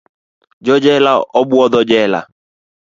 Jo 0.65 0.75
jela 0.85 1.13
obwotho 1.39 1.81
jela. 1.89 2.21